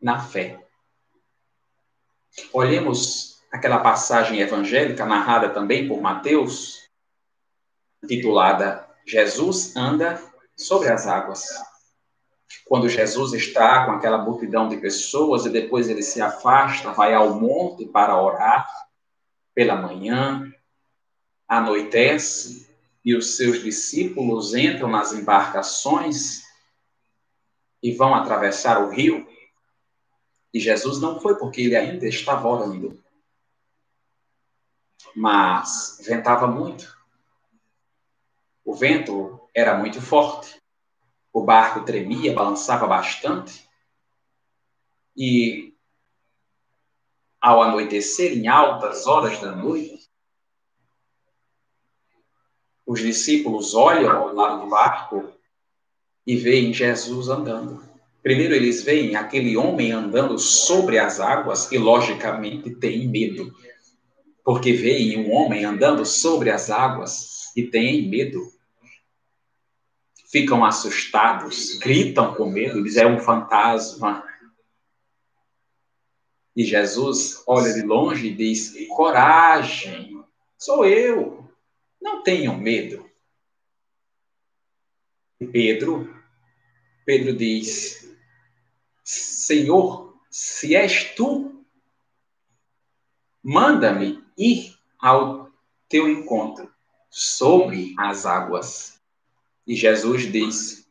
[0.00, 0.66] Na fé.
[2.52, 6.88] Olhemos aquela passagem evangélica narrada também por Mateus,
[8.06, 10.22] titulada Jesus anda
[10.56, 11.44] sobre as águas.
[12.66, 17.34] Quando Jesus está com aquela multidão de pessoas e depois ele se afasta, vai ao
[17.34, 18.68] monte para orar,
[19.54, 20.52] pela manhã,
[21.48, 22.70] anoitece
[23.04, 26.42] e os seus discípulos entram nas embarcações
[27.82, 29.26] e vão atravessar o rio.
[30.52, 33.02] E Jesus não foi porque ele ainda estava orando.
[35.14, 36.96] Mas ventava muito.
[38.64, 40.60] O vento era muito forte.
[41.32, 43.68] O barco tremia, balançava bastante.
[45.16, 45.69] E
[47.40, 50.08] ao anoitecer, em altas horas da noite,
[52.86, 55.32] os discípulos olham ao lado do barco
[56.26, 57.82] e veem Jesus andando.
[58.22, 63.54] Primeiro, eles veem aquele homem andando sobre as águas e, logicamente, têm medo.
[64.44, 68.40] Porque veem um homem andando sobre as águas e têm medo.
[70.30, 74.24] Ficam assustados, gritam com medo, dizem: é um fantasma,
[76.60, 80.22] e Jesus olha de longe e diz: Coragem,
[80.58, 81.50] sou eu,
[81.98, 83.10] não tenham medo.
[85.40, 86.14] E Pedro,
[87.06, 88.14] Pedro diz:
[89.02, 91.64] Senhor, se és tu,
[93.42, 95.50] manda-me ir ao
[95.88, 96.70] teu encontro
[97.08, 99.00] sobre as águas.
[99.66, 100.86] E Jesus diz: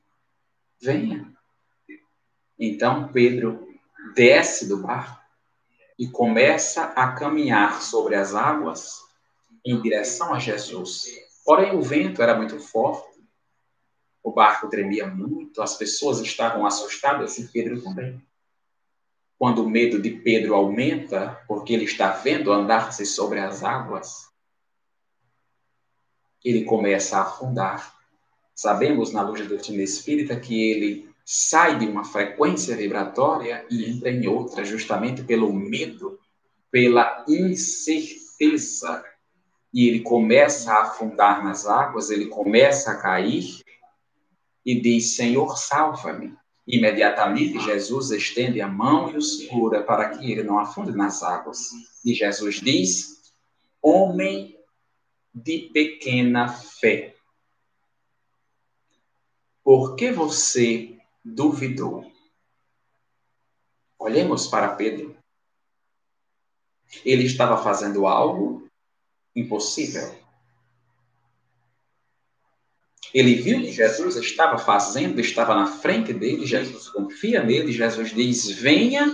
[0.81, 1.31] Venha.
[2.57, 3.71] Então Pedro
[4.15, 5.18] desce do barco
[5.99, 9.03] e começa a caminhar sobre as águas
[9.65, 11.09] em direção a Jesus.
[11.43, 13.19] Porém, o vento era muito forte,
[14.23, 18.25] o barco tremia muito, as pessoas estavam assustadas e Pedro também.
[19.37, 24.29] Quando o medo de Pedro aumenta, porque ele está vendo andar-se sobre as águas,
[26.43, 27.93] ele começa a afundar.
[28.55, 34.09] Sabemos na luz da doutrina espírita que ele sai de uma frequência vibratória e entra
[34.09, 36.19] em outra, justamente pelo medo,
[36.71, 39.05] pela incerteza.
[39.71, 43.61] E ele começa a afundar nas águas, ele começa a cair
[44.65, 46.35] e diz: Senhor, salva-me.
[46.65, 51.69] Imediatamente Jesus estende a mão e o segura para que ele não afunde nas águas.
[52.03, 53.31] E Jesus diz:
[53.79, 54.57] Homem
[55.31, 57.13] de pequena fé,
[59.63, 60.98] por que você
[61.35, 62.11] duvidou.
[63.97, 65.17] Olhemos para Pedro.
[67.05, 68.67] Ele estava fazendo algo
[69.35, 70.17] impossível.
[73.13, 78.49] Ele viu que Jesus estava fazendo, estava na frente dele, Jesus confia nele, Jesus diz:
[78.49, 79.05] Venha.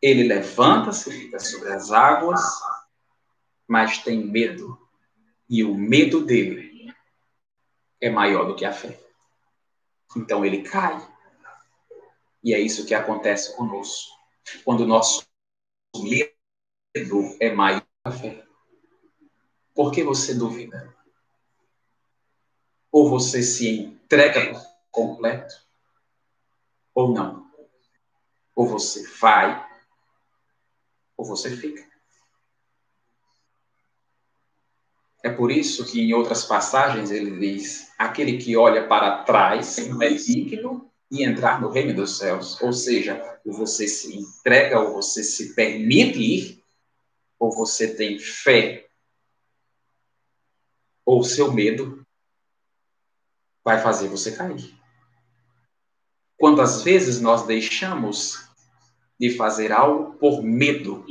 [0.00, 2.40] Ele levanta-se, fica sobre as águas,
[3.66, 4.78] mas tem medo.
[5.48, 6.94] E o medo dele
[8.00, 9.05] é maior do que a fé.
[10.16, 10.96] Então ele cai.
[12.42, 14.16] E é isso que acontece conosco.
[14.64, 15.26] Quando o nosso
[15.96, 16.32] medo
[17.38, 18.46] é maior que a fé.
[19.74, 20.96] Por que você duvida?
[22.90, 25.54] Ou você se entrega por completo,
[26.94, 27.46] ou não.
[28.54, 29.68] Ou você vai,
[31.14, 31.86] ou você fica.
[35.22, 40.02] É por isso que em outras passagens ele diz: aquele que olha para trás não
[40.02, 42.60] é digno de entrar no reino dos céus.
[42.60, 46.64] Ou seja, ou você se entrega, ou você se permite ir,
[47.38, 48.88] ou você tem fé,
[51.04, 52.04] ou seu medo
[53.64, 54.74] vai fazer você cair.
[56.36, 58.46] Quantas vezes nós deixamos
[59.18, 61.04] de fazer algo por medo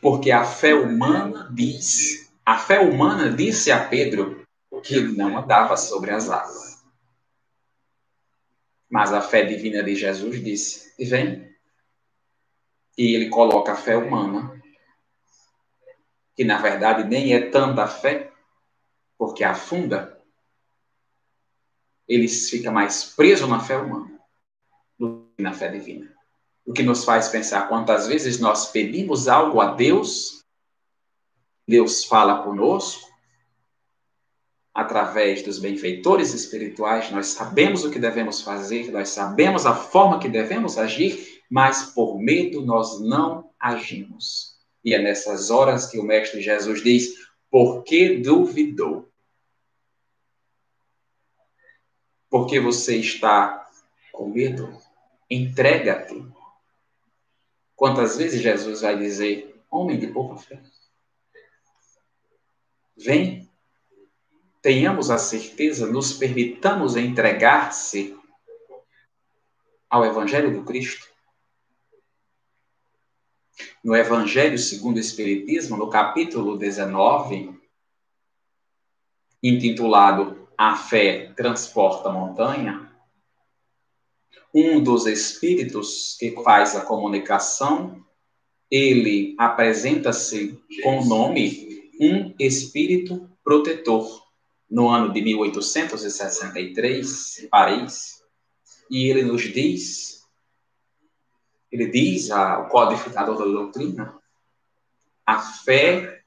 [0.00, 4.41] porque a fé humana diz, a fé humana disse a Pedro
[4.80, 6.82] que ele não andava sobre as águas.
[8.88, 11.50] Mas a fé divina de Jesus disse: vem.
[12.96, 14.60] E ele coloca a fé humana,
[16.36, 18.32] que na verdade nem é tanta fé,
[19.16, 20.20] porque afunda.
[22.06, 24.20] Ele fica mais preso na fé humana
[24.98, 26.12] do que na fé divina
[26.64, 30.44] o que nos faz pensar quantas vezes nós pedimos algo a Deus,
[31.66, 33.11] Deus fala conosco,
[34.74, 40.28] através dos benfeitores espirituais, nós sabemos o que devemos fazer, nós sabemos a forma que
[40.28, 44.56] devemos agir, mas por medo nós não agimos.
[44.84, 47.12] E é nessas horas que o Mestre Jesus diz:
[47.50, 49.08] porque duvidou?
[52.30, 53.68] Porque você está
[54.10, 54.74] com medo?
[55.30, 56.32] Entrega-te
[57.82, 60.62] Quantas vezes Jesus vai dizer, homem de pouca fé?
[62.96, 63.50] Vem,
[64.62, 68.16] tenhamos a certeza, nos permitamos entregar-se
[69.90, 71.06] ao Evangelho do Cristo.
[73.84, 77.60] No Evangelho segundo o Espiritismo, no capítulo 19,
[79.42, 82.88] intitulado A Fé Transporta Montanha,
[84.54, 88.04] um dos espíritos que faz a comunicação,
[88.70, 94.21] ele apresenta-se com o nome um espírito protetor.
[94.72, 98.22] No ano de 1863, em Paris,
[98.90, 100.26] e ele nos diz,
[101.70, 104.18] ele diz ao codificador da doutrina,
[105.26, 106.24] a fé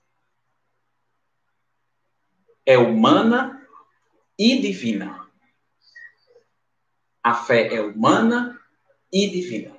[2.65, 3.67] é humana
[4.38, 5.25] e divina
[7.25, 8.62] a fé é humana
[9.12, 9.75] e divina.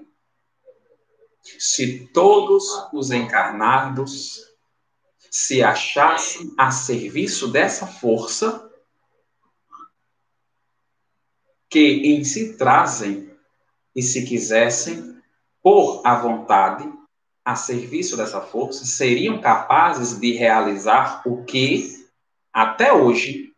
[1.41, 4.45] Se todos os encarnados
[5.37, 8.71] se achassem a serviço dessa força
[11.69, 13.31] que em si trazem
[13.95, 15.21] e se quisessem
[15.63, 16.91] por a vontade
[17.45, 22.07] a serviço dessa força, seriam capazes de realizar o que
[22.51, 23.53] até hoje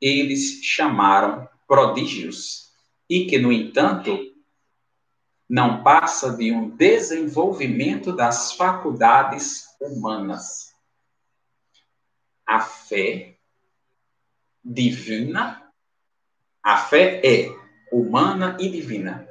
[0.00, 2.72] eles chamaram prodígios
[3.08, 4.18] e que, no entanto,
[5.48, 10.71] não passa de um desenvolvimento das faculdades humanas.
[12.46, 13.36] A fé
[14.64, 15.72] divina,
[16.62, 17.48] a fé é
[17.92, 19.28] humana e divina.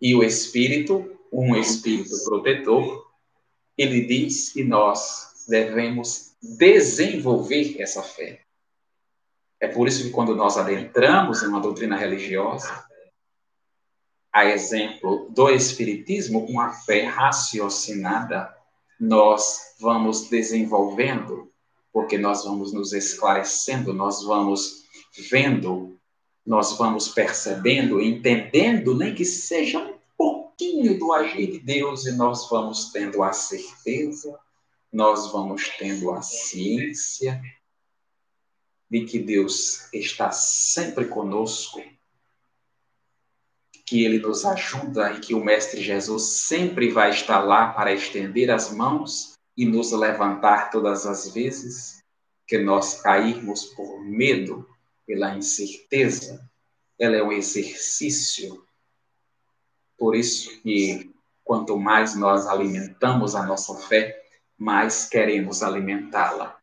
[0.00, 3.06] E o Espírito, um Espírito protetor,
[3.76, 8.42] ele diz que nós devemos desenvolver essa fé.
[9.60, 12.84] É por isso que quando nós adentramos em uma doutrina religiosa,
[14.32, 18.54] a exemplo do Espiritismo, uma fé raciocinada,
[19.00, 21.50] nós vamos desenvolvendo,
[21.96, 24.84] porque nós vamos nos esclarecendo, nós vamos
[25.30, 25.98] vendo,
[26.44, 32.50] nós vamos percebendo, entendendo, nem que seja um pouquinho do agir de Deus, e nós
[32.50, 34.38] vamos tendo a certeza,
[34.92, 37.40] nós vamos tendo a ciência,
[38.90, 41.82] de que Deus está sempre conosco,
[43.86, 48.50] que Ele nos ajuda e que o Mestre Jesus sempre vai estar lá para estender
[48.50, 52.02] as mãos e nos levantar todas as vezes
[52.46, 54.68] que nós cairmos por medo,
[55.06, 56.48] pela incerteza.
[56.98, 58.64] Ela é um exercício.
[59.98, 64.20] Por isso que quanto mais nós alimentamos a nossa fé,
[64.58, 66.56] mais queremos alimentá-la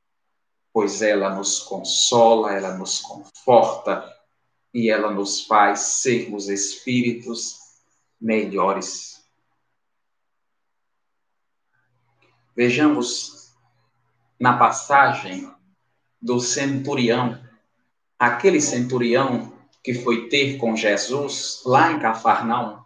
[0.74, 4.12] pois ela nos consola, ela nos conforta
[4.74, 7.60] e ela nos faz sermos espíritos
[8.20, 9.23] melhores.
[12.56, 13.54] Vejamos
[14.40, 15.52] na passagem
[16.22, 17.44] do centurião,
[18.20, 19.52] aquele centurião
[19.84, 22.84] que foi ter com Jesus lá em Cafarnaum,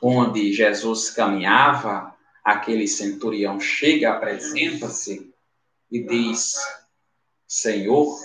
[0.00, 2.14] onde Jesus caminhava,
[2.44, 5.34] aquele centurião chega, apresenta-se
[5.90, 6.54] e diz:
[7.46, 8.18] Senhor,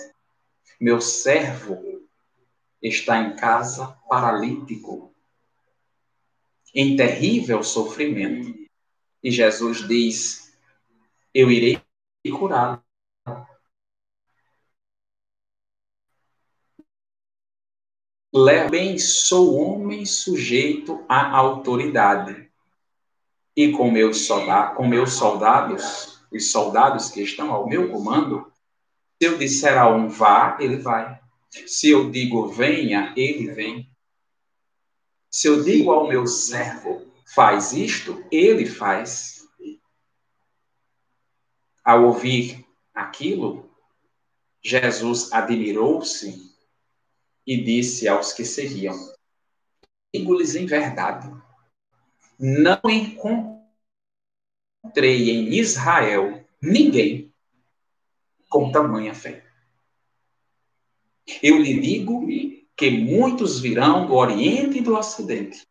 [0.80, 2.08] meu servo
[2.82, 5.14] está em casa paralítico,
[6.74, 8.59] em terrível sofrimento.
[9.22, 10.52] E Jesus diz:
[11.34, 11.80] Eu irei
[12.30, 12.82] curá-lo.
[18.70, 22.50] Bem, sou homem sujeito à autoridade.
[23.56, 28.50] E com meus, soldados, com meus soldados, os soldados que estão ao meu comando,
[29.20, 31.20] se eu disser a um vá, ele vai.
[31.50, 33.90] Se eu digo venha, ele vem.
[35.28, 39.48] Se eu digo ao meu servo faz isto, ele faz.
[41.84, 43.70] Ao ouvir aquilo,
[44.62, 46.54] Jesus admirou-se
[47.46, 48.94] e disse aos que seguiam:
[50.12, 51.30] Digo-lhes em verdade,
[52.38, 53.70] não encontrei
[55.30, 57.32] em Israel ninguém
[58.48, 59.46] com tamanha fé.
[61.42, 62.26] Eu lhe digo
[62.76, 65.64] que muitos virão do Oriente e do Ocidente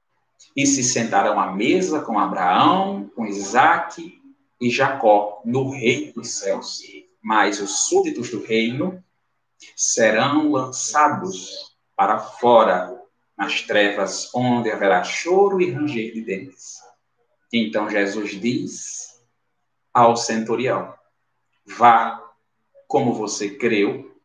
[0.55, 4.21] e se sentarão à mesa com Abraão, com Isaac
[4.59, 6.81] e Jacó no reino dos céus.
[7.21, 9.03] Mas os súditos do reino
[9.75, 12.97] serão lançados para fora,
[13.37, 16.77] nas trevas, onde haverá choro e ranger de dentes.
[17.51, 19.21] Então Jesus diz
[19.93, 20.93] ao centurião:
[21.65, 22.21] Vá
[22.87, 24.17] como você creu,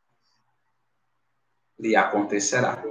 [1.78, 2.82] lhe acontecerá.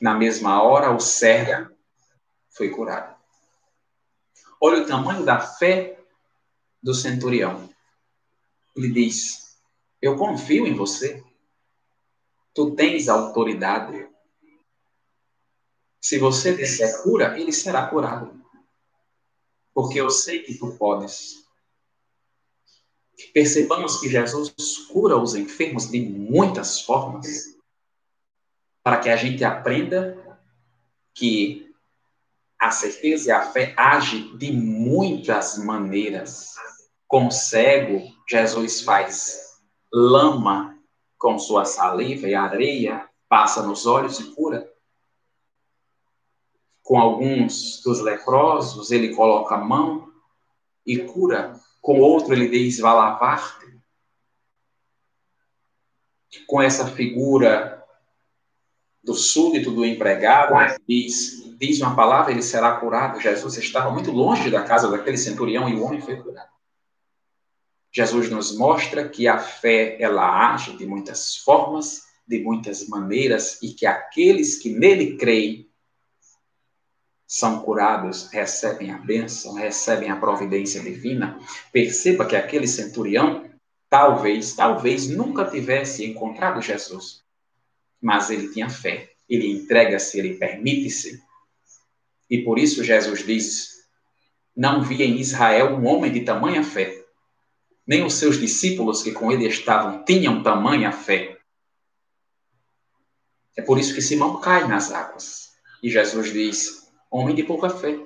[0.00, 1.74] Na mesma hora, o servo
[2.50, 3.16] foi curado.
[4.60, 5.98] Olha o tamanho da fé
[6.82, 7.68] do centurião.
[8.76, 9.58] Ele diz:
[10.00, 11.24] Eu confio em você.
[12.54, 14.08] Tu tens autoridade.
[16.00, 18.38] Se você disser cura, ele será curado.
[19.72, 21.44] Porque eu sei que tu podes.
[23.32, 24.50] Percebamos que Jesus
[24.88, 27.54] cura os enfermos de muitas formas,
[28.82, 30.16] para que a gente aprenda
[31.14, 31.70] que
[32.58, 36.54] a certeza e a fé age de muitas maneiras.
[37.08, 39.58] Com cego, Jesus faz
[39.92, 40.78] lama
[41.18, 44.70] com sua saliva e areia, passa nos olhos e cura.
[46.82, 50.12] Com alguns dos leprosos, ele coloca a mão
[50.86, 51.58] e cura.
[51.80, 53.80] Com outro, ele diz: vá lavar-te.
[56.46, 57.79] Com essa figura
[59.02, 60.54] do súdito, do empregado,
[60.86, 63.20] diz, diz uma palavra, ele será curado.
[63.20, 66.50] Jesus estava muito longe da casa daquele centurião e o homem foi curado.
[67.92, 73.72] Jesus nos mostra que a fé ela age de muitas formas, de muitas maneiras e
[73.72, 75.68] que aqueles que nele creem
[77.26, 81.38] são curados, recebem a bênção, recebem a providência divina.
[81.72, 83.48] Perceba que aquele centurião
[83.88, 87.24] talvez, talvez nunca tivesse encontrado Jesus,
[88.00, 91.20] mas ele tinha fé, ele entrega-se, ele permite-se.
[92.28, 93.68] E por isso Jesus diz:
[94.56, 97.00] Não vi em Israel um homem de tamanha fé
[97.90, 101.36] nem os seus discípulos que com ele estavam tinham tamanha fé.
[103.56, 105.50] É por isso que Simão cai nas águas.
[105.82, 107.98] E Jesus diz: Homem de pouca fé.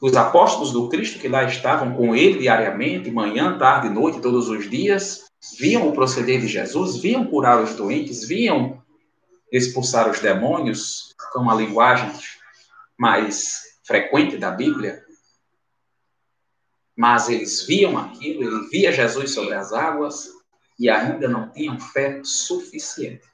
[0.00, 4.70] Os apóstolos do Cristo que lá estavam com ele diariamente, manhã, tarde, noite, todos os
[4.70, 5.27] dias,
[5.58, 8.82] viam o proceder de Jesus, viam curar os doentes, viam
[9.52, 12.12] expulsar os demônios, com a linguagem
[12.98, 15.04] mais frequente da Bíblia,
[16.96, 20.30] mas eles viam aquilo, ele via Jesus sobre as águas
[20.78, 23.26] e ainda não tinham fé suficiente.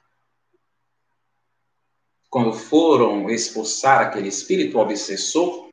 [2.29, 5.69] Quando foram expulsar aquele espírito obsessor,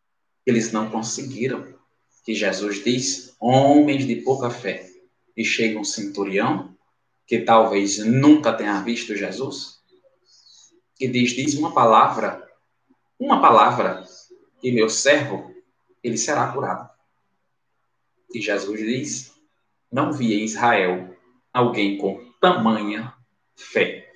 [0.46, 1.74] eles não conseguiram.
[2.24, 4.91] Que Jesus diz: homens de pouca fé.
[5.36, 6.76] E chega um centurião,
[7.26, 9.82] que talvez nunca tenha visto Jesus,
[11.00, 12.48] e diz: diz uma palavra,
[13.18, 14.04] uma palavra,
[14.62, 15.54] e meu servo,
[16.02, 16.90] ele será curado.
[18.34, 19.32] E Jesus diz:
[19.90, 21.16] Não vi em Israel
[21.52, 23.14] alguém com tamanha
[23.54, 24.10] fé.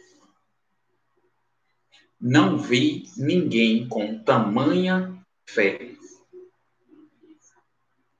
[2.20, 5.92] Não vi ninguém com tamanha fé.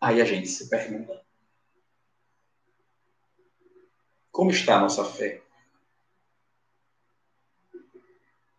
[0.01, 1.26] Aí a gente se pergunta:
[4.37, 5.41] Como está a nossa fé?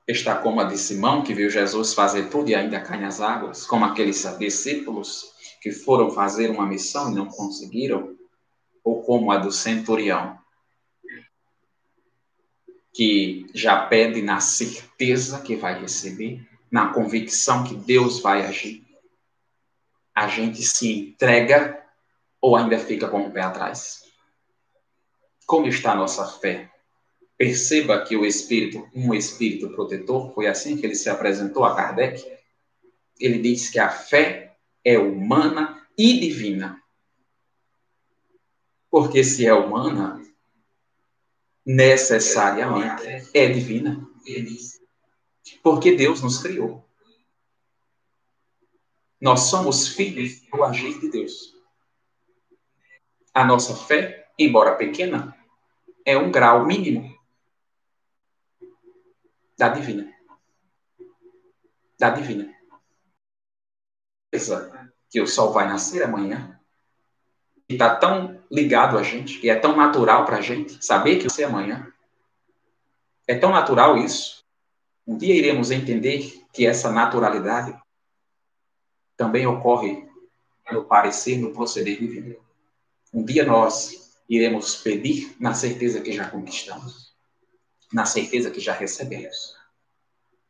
[0.07, 3.63] está como a de Simão, que viu Jesus fazer tudo e ainda cai nas águas,
[3.63, 8.17] como aqueles discípulos que foram fazer uma missão e não conseguiram,
[8.83, 10.39] ou como a do centurião,
[12.91, 18.83] que já pede na certeza que vai receber, na convicção que Deus vai agir.
[20.15, 21.85] A gente se entrega
[22.41, 24.06] ou ainda fica com o pé atrás?
[25.47, 26.69] Como está a nossa fé?
[27.37, 32.21] Perceba que o espírito, um espírito protetor, foi assim que ele se apresentou a Kardec.
[33.17, 36.83] Ele diz que a fé é humana e divina.
[38.91, 40.21] Porque se é humana,
[41.65, 44.05] necessariamente é divina.
[45.63, 46.85] Porque Deus nos criou.
[49.21, 51.55] Nós somos filhos do agir de Deus.
[53.33, 55.36] A nossa fé, embora pequena,
[56.07, 57.13] é um grau mínimo
[59.57, 60.09] da divina.
[61.99, 62.55] Da divina.
[65.09, 66.57] Que o sol vai nascer amanhã.
[67.67, 71.27] E está tão ligado a gente, que é tão natural para a gente saber que
[71.27, 71.91] vai ser amanhã.
[73.27, 74.45] É tão natural isso.
[75.05, 77.77] Um dia iremos entender que essa naturalidade
[79.17, 80.07] também ocorre
[80.71, 82.37] no parecer, no proceder divino.
[83.13, 87.07] Um dia nós iremos pedir na certeza que já conquistamos
[87.91, 89.55] na certeza que já recebemos,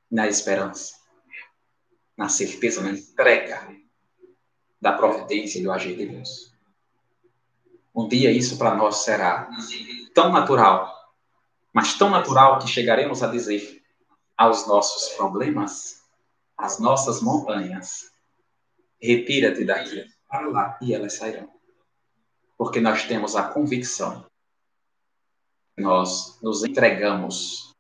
[0.09, 0.95] na esperança,
[2.15, 3.75] na certeza, na entrega
[4.81, 6.53] da providência e do agir de Deus.
[7.93, 9.49] Um dia isso para nós será
[10.13, 10.93] tão natural,
[11.73, 13.83] mas tão natural que chegaremos a dizer
[14.35, 16.03] aos nossos problemas,
[16.55, 18.11] às nossas montanhas,
[19.01, 21.56] retira-te daqui para lá e elas sairão.
[22.57, 24.27] Porque nós temos a convicção
[25.77, 27.75] nós nos entregamos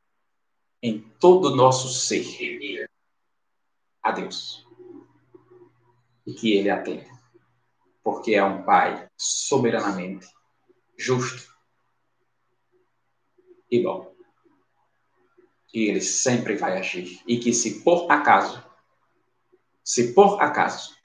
[0.81, 2.87] em todo o nosso ser
[4.03, 4.65] a Deus.
[6.25, 7.09] E que Ele atenda.
[8.03, 10.27] Porque é um Pai soberanamente
[10.95, 11.51] justo
[13.71, 14.15] e bom.
[15.73, 17.21] E Ele sempre vai agir.
[17.27, 18.63] E que se por acaso,
[19.83, 20.96] se por acaso,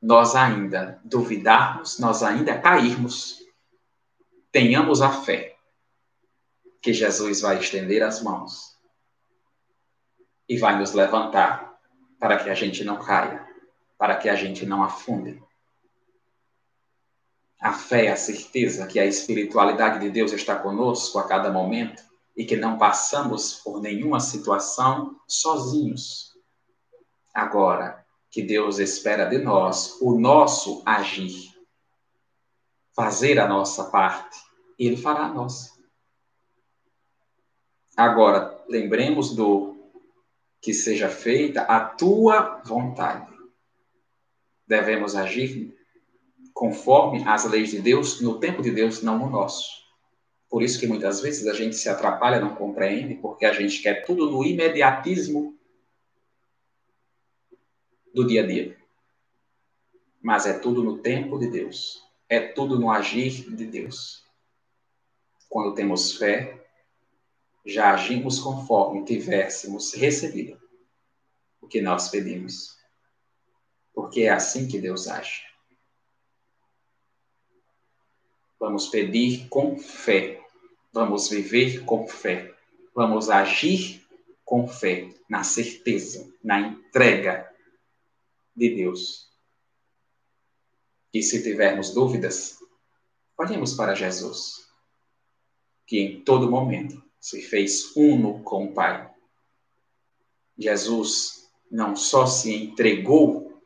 [0.00, 3.38] nós ainda duvidarmos, nós ainda cairmos,
[4.50, 5.56] tenhamos a fé
[6.80, 8.78] que Jesus vai estender as mãos
[10.48, 11.78] e vai nos levantar
[12.18, 13.46] para que a gente não caia,
[13.98, 15.42] para que a gente não afunde.
[17.60, 22.02] A fé é a certeza que a espiritualidade de Deus está conosco a cada momento
[22.34, 26.34] e que não passamos por nenhuma situação sozinhos.
[27.34, 27.99] Agora,
[28.30, 31.52] que Deus espera de nós o nosso agir,
[32.94, 34.38] fazer a nossa parte,
[34.78, 35.78] Ele fará a nossa.
[37.96, 39.76] Agora, lembremos do
[40.60, 43.32] que seja feita a tua vontade.
[44.66, 45.76] Devemos agir
[46.54, 49.80] conforme as leis de Deus, no tempo de Deus, não no nosso.
[50.48, 54.04] Por isso que muitas vezes a gente se atrapalha, não compreende, porque a gente quer
[54.04, 55.58] tudo no imediatismo
[58.14, 58.76] do dia a dia.
[60.20, 62.02] Mas é tudo no tempo de Deus.
[62.28, 64.24] É tudo no agir de Deus.
[65.48, 66.64] Quando temos fé,
[67.64, 70.60] já agimos conforme tivéssemos recebido
[71.60, 72.78] o que nós pedimos.
[73.92, 75.44] Porque é assim que Deus age.
[78.58, 80.40] Vamos pedir com fé.
[80.92, 82.54] Vamos viver com fé.
[82.94, 84.06] Vamos agir
[84.44, 87.49] com fé, na certeza, na entrega
[88.60, 89.32] de Deus.
[91.14, 92.58] E se tivermos dúvidas,
[93.36, 94.68] olhemos para Jesus,
[95.86, 99.10] que em todo momento se fez uno com o Pai.
[100.58, 103.62] Jesus não só se entregou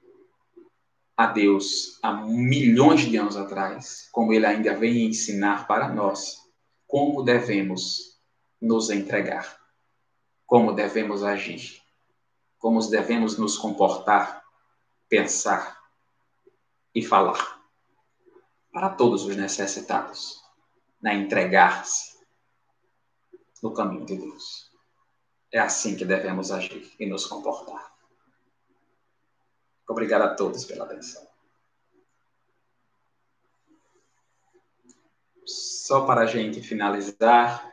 [1.16, 6.38] a Deus há milhões de anos atrás, como ele ainda vem ensinar para nós
[6.86, 8.20] como devemos
[8.61, 9.59] nos entregar,
[10.47, 11.80] como devemos agir,
[12.59, 14.43] como devemos nos comportar,
[15.15, 15.81] pensar
[16.93, 17.65] e falar
[18.73, 20.43] para todos os necessitados,
[21.01, 22.19] na entregar-se
[23.62, 24.73] no caminho de Deus.
[25.53, 27.95] É assim que devemos agir e nos comportar.
[29.89, 31.25] Obrigado a todos pela atenção.
[35.47, 37.73] Só para a gente finalizar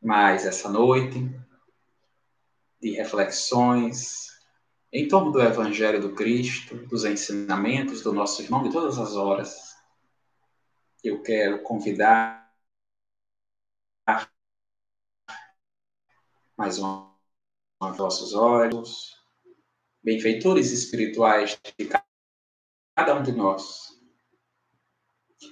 [0.00, 1.18] mais essa noite
[2.80, 4.31] de reflexões
[4.92, 9.74] em torno do Evangelho do Cristo, dos ensinamentos do nosso irmão de todas as horas.
[11.02, 12.52] Eu quero convidar
[16.56, 17.10] mais uma
[17.80, 19.16] os vossos olhos,
[20.02, 21.88] benfeitores espirituais de
[22.94, 24.00] cada um de nós.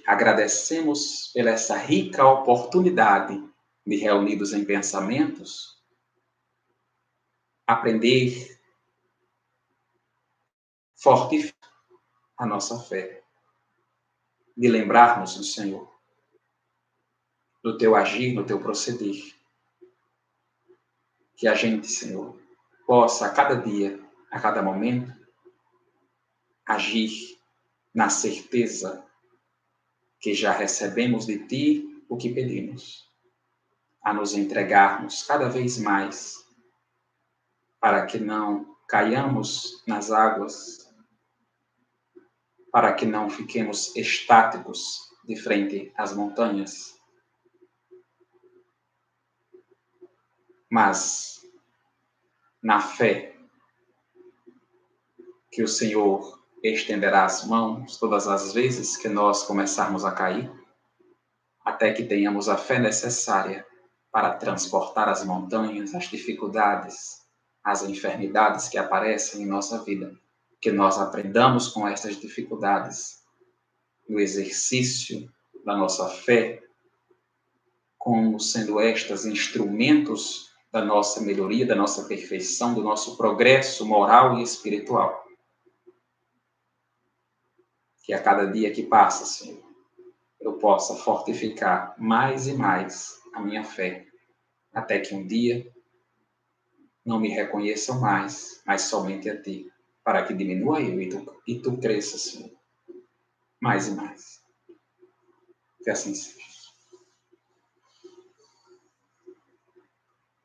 [0.05, 3.43] Agradecemos pela essa rica oportunidade
[3.85, 5.83] de reunidos em pensamentos,
[7.67, 8.60] aprender,
[11.01, 11.71] fortificar
[12.37, 13.23] a nossa fé,
[14.55, 15.91] de lembrarmos do Senhor,
[17.63, 19.35] do teu agir, do teu proceder.
[21.35, 22.39] Que a gente, Senhor,
[22.85, 23.99] possa a cada dia,
[24.29, 25.11] a cada momento,
[26.65, 27.39] agir
[27.91, 29.03] na certeza
[30.19, 33.09] que já recebemos de Ti o que pedimos,
[34.03, 36.45] a nos entregarmos cada vez mais,
[37.79, 40.90] para que não caiamos nas águas,
[42.71, 46.99] para que não fiquemos estáticos de frente às montanhas.
[50.69, 51.41] Mas
[52.63, 53.35] na fé
[55.51, 60.49] que o Senhor estenderá as mãos todas as vezes que nós começarmos a cair,
[61.65, 63.65] até que tenhamos a fé necessária
[64.11, 67.21] para transportar as montanhas, as dificuldades,
[67.63, 70.17] as enfermidades que aparecem em nossa vida,
[70.61, 73.23] que nós aprendamos com estas dificuldades
[74.07, 75.27] no exercício
[75.65, 76.61] da nossa fé,
[77.97, 84.43] como sendo estas instrumentos da nossa melhoria, da nossa perfeição, do nosso progresso moral e
[84.43, 85.25] espiritual.
[88.03, 89.63] Que a cada dia que passa, Senhor,
[90.39, 94.07] eu possa fortificar mais e mais a minha fé,
[94.73, 95.71] até que um dia
[97.03, 99.71] não me reconheçam mais, mas somente a Ti,
[100.03, 102.51] para que diminua eu e Tu, e tu cresça, Senhor,
[103.59, 104.41] mais e mais.
[105.83, 106.41] Que assim seja.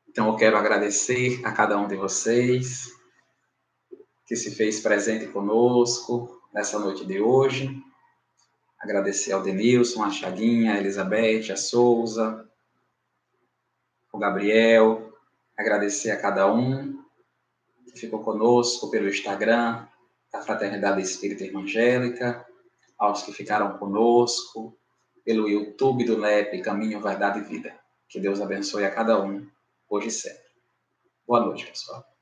[0.07, 2.91] Então, eu quero agradecer a cada um de vocês
[4.25, 7.69] que se fez presente conosco nessa noite de hoje.
[8.79, 12.49] Agradecer ao Denilson, a Chaguinha, a Elizabeth, a Souza,
[14.11, 15.13] o Gabriel.
[15.55, 16.96] Agradecer a cada um
[17.97, 19.87] ficou conosco pelo Instagram
[20.31, 22.45] da Fraternidade Espírita Evangélica,
[22.97, 24.77] aos que ficaram conosco
[25.23, 27.77] pelo YouTube do NEP Caminho, Verdade e Vida.
[28.09, 29.45] Que Deus abençoe a cada um
[29.89, 30.47] hoje e sempre.
[31.27, 32.16] Boa noite, pessoal.